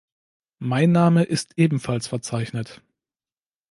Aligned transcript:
Mein 0.57 0.91
Name 0.93 1.21
ist 1.25 1.59
ebenfalls 1.59 2.07
verzeichnet. 2.07 2.81